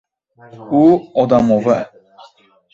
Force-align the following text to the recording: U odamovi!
U 0.79 0.87
odamovi! 1.25 1.79